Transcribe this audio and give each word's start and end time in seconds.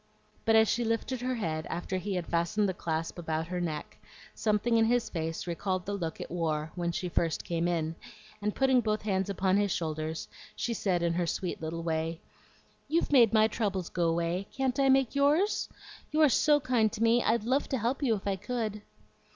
But 0.45 0.55
as 0.55 0.67
she 0.67 0.83
lifted 0.83 1.21
her 1.21 1.35
head 1.35 1.67
after 1.69 1.97
he 1.97 2.15
had 2.15 2.25
fastened 2.25 2.67
the 2.67 2.73
clasp 2.73 3.19
about 3.19 3.49
her 3.49 3.61
neck, 3.61 3.99
something 4.33 4.75
in 4.77 4.85
his 4.85 5.11
face 5.11 5.45
recalled 5.45 5.85
the 5.85 5.93
look 5.93 6.19
it 6.19 6.31
wore 6.31 6.71
when 6.73 6.91
she 6.91 7.07
first 7.07 7.43
came 7.43 7.67
in, 7.67 7.93
and 8.41 8.55
putting 8.55 8.81
both 8.81 9.03
hands 9.03 9.29
upon 9.29 9.57
his 9.57 9.69
shoulders, 9.71 10.27
she 10.55 10.73
said 10.73 11.03
in 11.03 11.13
her 11.13 11.27
sweet 11.27 11.61
little 11.61 11.83
way, 11.83 12.19
"You've 12.87 13.11
made 13.11 13.31
my 13.31 13.47
troubles 13.47 13.89
go 13.89 14.07
away, 14.09 14.47
can't 14.51 14.79
I 14.79 14.89
make 14.89 15.13
yours? 15.13 15.69
You 16.09 16.21
are 16.23 16.29
SO 16.29 16.59
kind 16.61 16.91
to 16.93 17.03
me, 17.03 17.21
I'd 17.21 17.43
love 17.43 17.69
to 17.69 17.77
help 17.77 18.01
you 18.01 18.15
if 18.15 18.25
I 18.25 18.37
could." 18.37 18.81